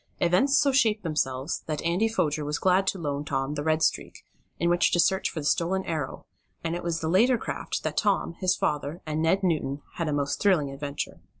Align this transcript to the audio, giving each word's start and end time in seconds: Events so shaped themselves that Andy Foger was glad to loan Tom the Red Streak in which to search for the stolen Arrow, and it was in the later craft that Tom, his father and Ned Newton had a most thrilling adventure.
Events 0.19 0.57
so 0.57 0.71
shaped 0.71 1.03
themselves 1.03 1.59
that 1.67 1.83
Andy 1.83 2.07
Foger 2.07 2.43
was 2.43 2.57
glad 2.57 2.87
to 2.87 2.97
loan 2.97 3.23
Tom 3.23 3.53
the 3.53 3.61
Red 3.63 3.83
Streak 3.83 4.23
in 4.57 4.67
which 4.67 4.89
to 4.93 4.99
search 4.99 5.29
for 5.29 5.41
the 5.41 5.45
stolen 5.45 5.85
Arrow, 5.85 6.25
and 6.63 6.75
it 6.75 6.81
was 6.81 7.03
in 7.03 7.07
the 7.07 7.13
later 7.13 7.37
craft 7.37 7.83
that 7.83 7.97
Tom, 7.97 8.33
his 8.39 8.55
father 8.55 9.03
and 9.05 9.21
Ned 9.21 9.43
Newton 9.43 9.83
had 9.97 10.07
a 10.07 10.11
most 10.13 10.41
thrilling 10.41 10.71
adventure. 10.71 11.21